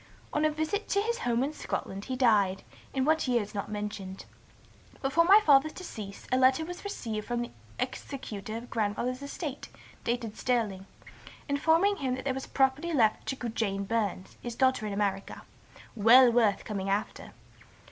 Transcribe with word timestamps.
On 0.33 0.43
a 0.43 0.49
visit 0.49 0.89
to 0.89 0.99
his 0.99 1.19
home 1.19 1.43
in 1.43 1.53
Scotland 1.53 2.05
he 2.05 2.15
died, 2.15 2.63
in 2.91 3.05
what 3.05 3.27
year 3.27 3.43
is 3.43 3.53
not 3.53 3.69
mentioned. 3.69 4.25
Before 4.99 5.25
my 5.25 5.39
father's 5.45 5.73
decease, 5.73 6.25
a 6.31 6.37
letter 6.39 6.65
was 6.65 6.83
received 6.83 7.27
from 7.27 7.43
the 7.43 7.51
executor 7.77 8.57
of 8.57 8.71
grandfather's 8.71 9.21
estate, 9.21 9.69
dated 10.03 10.35
Stirling, 10.35 10.87
informing 11.47 11.97
him 11.97 12.15
there 12.15 12.33
was 12.33 12.47
property 12.47 12.93
left 12.93 13.27
to 13.27 13.49
Jane 13.49 13.83
Burns, 13.83 14.37
his 14.41 14.55
daughter 14.55 14.87
in 14.87 14.93
America, 14.93 15.43
'well 15.95 16.31
worth 16.31 16.65
coming 16.65 16.89
after.' 16.89 17.33